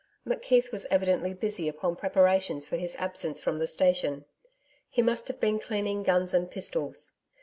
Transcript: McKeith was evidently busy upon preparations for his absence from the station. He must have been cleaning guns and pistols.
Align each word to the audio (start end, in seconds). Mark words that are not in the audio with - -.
McKeith 0.27 0.71
was 0.71 0.87
evidently 0.89 1.31
busy 1.31 1.67
upon 1.69 1.95
preparations 1.95 2.65
for 2.65 2.75
his 2.75 2.95
absence 2.95 3.39
from 3.39 3.59
the 3.59 3.67
station. 3.67 4.25
He 4.89 5.03
must 5.03 5.27
have 5.27 5.39
been 5.39 5.59
cleaning 5.59 6.01
guns 6.01 6.33
and 6.33 6.49
pistols. 6.49 7.11